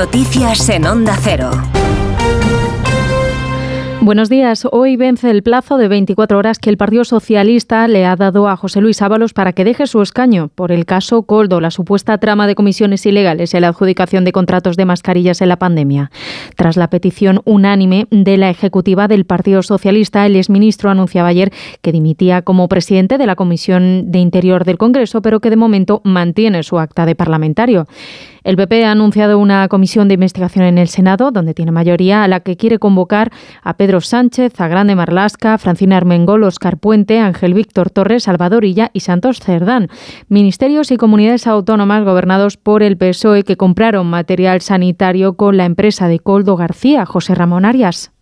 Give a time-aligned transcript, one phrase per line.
[0.00, 1.50] Noticias en Onda Cero.
[4.00, 4.66] Buenos días.
[4.72, 8.56] Hoy vence el plazo de 24 horas que el Partido Socialista le ha dado a
[8.56, 12.46] José Luis Ábalos para que deje su escaño por el caso Coldo, la supuesta trama
[12.46, 16.10] de comisiones ilegales en la adjudicación de contratos de mascarillas en la pandemia.
[16.56, 21.92] Tras la petición unánime de la ejecutiva del Partido Socialista, el exministro anunciaba ayer que
[21.92, 26.62] dimitía como presidente de la Comisión de Interior del Congreso, pero que de momento mantiene
[26.62, 27.86] su acta de parlamentario.
[28.44, 32.28] El PP ha anunciado una comisión de investigación en el Senado, donde tiene mayoría, a
[32.28, 33.30] la que quiere convocar
[33.62, 38.90] a Pedro Sánchez, a Grande Marlasca, Francina Armengol, Oscar Puente, Ángel Víctor Torres, Salvador Illa
[38.92, 39.88] y Santos Cerdán.
[40.28, 46.08] Ministerios y comunidades autónomas gobernados por el PSOE que compraron material sanitario con la empresa
[46.08, 48.12] de Coldo García, José Ramón Arias.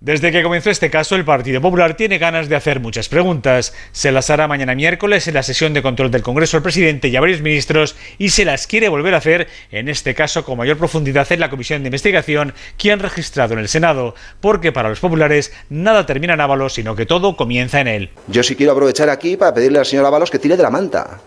[0.00, 3.74] Desde que comenzó este caso, el Partido Popular tiene ganas de hacer muchas preguntas.
[3.90, 7.16] Se las hará mañana miércoles en la sesión de control del Congreso al presidente y
[7.16, 10.78] a varios ministros y se las quiere volver a hacer, en este caso con mayor
[10.78, 15.00] profundidad en la comisión de investigación que han registrado en el Senado, porque para los
[15.00, 18.10] populares nada termina en Ábalos, sino que todo comienza en él.
[18.28, 21.18] Yo sí quiero aprovechar aquí para pedirle al señor Ábalos que tire de la manta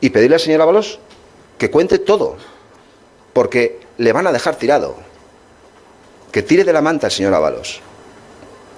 [0.00, 1.00] y pedirle al señor Ábalos
[1.58, 2.36] que cuente todo,
[3.32, 5.05] porque le van a dejar tirado
[6.36, 7.80] que tire de la manta el señor Ábalos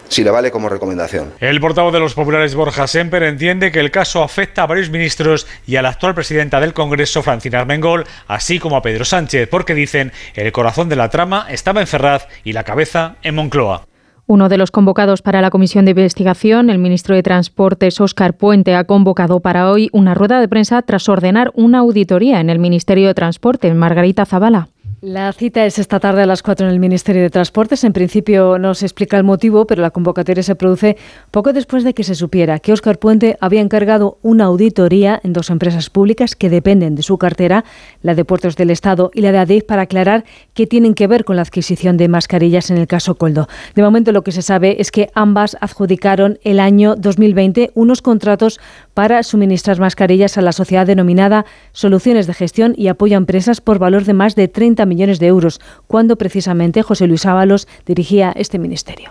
[0.07, 1.33] si le vale como recomendación.
[1.41, 5.49] El portavoz de los populares Borja Semper entiende que el caso afecta a varios ministros
[5.67, 9.75] y a la actual presidenta del Congreso, Francina Armengol, así como a Pedro Sánchez, porque
[9.75, 13.89] dicen el corazón de la trama estaba en Ferraz y la cabeza en Moncloa.
[14.29, 18.77] Uno de los convocados para la comisión de investigación, el ministro de Transportes, Óscar Puente,
[18.77, 23.09] ha convocado para hoy una rueda de prensa tras ordenar una auditoría en el Ministerio
[23.09, 23.75] de Transporte.
[23.75, 24.69] Margarita Zavala.
[25.01, 27.85] La cita es esta tarde a las 4 en el Ministerio de Transportes.
[27.85, 30.97] En principio no se explica el motivo, pero la convocatoria se produce
[31.31, 35.51] poco después de que se supiera que Óscar Puente había encargado una auditoría en dos
[35.51, 37.65] empresas públicas que dependen de su cartera,
[38.03, 41.25] la de Puertos del Estado y la de ADIF, para aclarar qué tienen que ver
[41.25, 43.47] con la adquisición de mascarillas en el caso Coldo.
[43.77, 48.59] De momento lo que se sabe es que ambas adjudicaron el año 2020 unos contratos
[48.99, 53.79] para suministrar mascarillas a la sociedad denominada Soluciones de Gestión y Apoyo a Empresas por
[53.79, 58.59] valor de más de 30 millones de euros, cuando precisamente José Luis Ábalos dirigía este
[58.59, 59.11] ministerio.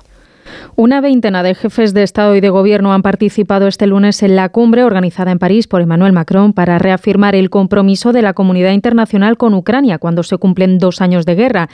[0.75, 4.49] Una veintena de jefes de Estado y de Gobierno han participado este lunes en la
[4.49, 9.37] cumbre organizada en París por Emmanuel Macron para reafirmar el compromiso de la comunidad internacional
[9.37, 11.69] con Ucrania cuando se cumplen dos años de guerra.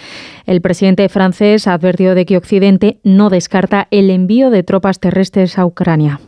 [0.46, 5.66] El presidente francés ha de que Occidente no descarta el envío de tropas terrestres a
[5.66, 6.20] Ucrania.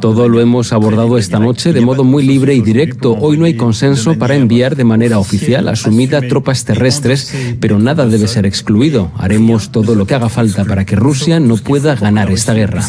[0.00, 3.16] Todo lo hemos abordado esta noche de modo muy libre y directo.
[3.18, 8.28] Hoy no hay consenso para enviar de manera oficial asumida tropas terrestres, pero nada debe
[8.28, 9.10] ser excluido.
[9.16, 12.82] Haremos todo lo que haga falta para que Rusia no pueda ganar esta guerra.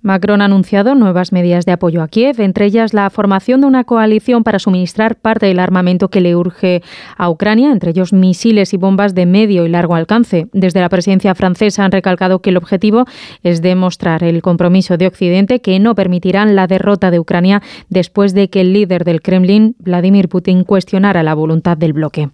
[0.00, 3.84] Macron ha anunciado nuevas medidas de apoyo a Kiev, entre ellas la formación de una
[3.84, 6.82] coalición para suministrar parte del armamento que le urge
[7.16, 10.46] a Ucrania, entre ellos misiles y bombas de medio y largo alcance.
[10.52, 13.06] Desde la presidencia francesa han recalcado que el objetivo
[13.42, 18.48] es demostrar el compromiso de Occidente que no permitirán la derrota de Ucrania después de
[18.50, 22.30] que el líder del Kremlin, Vladimir Putin, cuestionara la voluntad del bloque.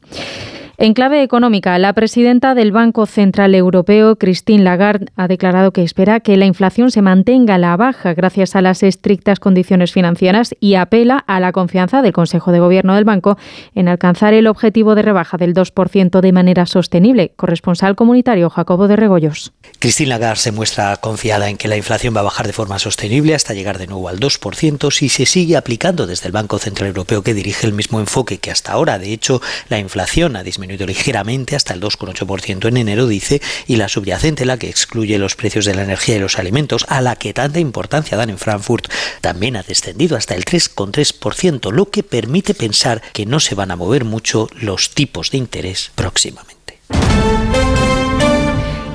[0.76, 6.18] En clave económica, la presidenta del Banco Central Europeo, Christine Lagarde, ha declarado que espera
[6.18, 10.74] que la inflación se mantenga a la baja gracias a las estrictas condiciones financieras y
[10.74, 13.38] apela a la confianza del Consejo de Gobierno del banco
[13.76, 17.30] en alcanzar el objetivo de rebaja del 2% de manera sostenible.
[17.36, 19.52] Corresponsal comunitario Jacobo de Regoyos.
[19.78, 23.36] Christine Lagarde se muestra confiada en que la inflación va a bajar de forma sostenible
[23.36, 27.22] hasta llegar de nuevo al 2% si se sigue aplicando desde el Banco Central Europeo
[27.22, 28.98] que dirige el mismo enfoque que hasta ahora.
[28.98, 33.76] De hecho, la inflación ha disminuido disminuido ligeramente hasta el 2,8% en enero, dice, y
[33.76, 37.16] la subyacente, la que excluye los precios de la energía y los alimentos, a la
[37.16, 42.54] que tanta importancia dan en Frankfurt, también ha descendido hasta el 3,3%, lo que permite
[42.54, 46.63] pensar que no se van a mover mucho los tipos de interés próximamente.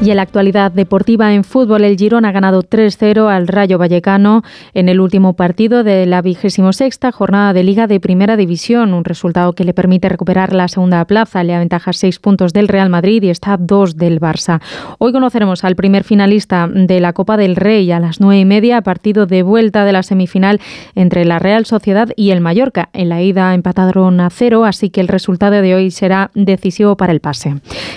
[0.02, 4.44] Y en la actualidad deportiva en fútbol, el Girón ha ganado 3-0 al Rayo Vallecano
[4.74, 9.04] en el último partido de la vigésimo sexta jornada de Liga de Primera División, un
[9.04, 11.44] resultado que le permite recuperar la segunda plaza.
[11.44, 14.62] Le aventaja seis puntos del Real Madrid y está dos del Barça.
[15.00, 18.82] Hoy conoceremos al primer finalista de la Copa del Rey a las nueve y media,
[18.82, 20.62] partido de vuelta de la semifinal
[20.96, 22.88] entre la Real Sociedad y el Mallorca.
[22.94, 27.12] En la ida empataron a cero, así que el resultado de hoy será decisivo para
[27.12, 27.56] el pase.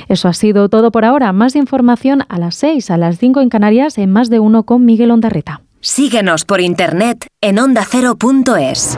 [0.09, 1.33] Eso ha sido todo por ahora.
[1.33, 1.55] Más
[2.29, 5.63] a las 6, a las 5 en Canarias, en más de uno con Miguel Ondarreta.
[5.81, 8.97] Síguenos por internet en ondacero.es.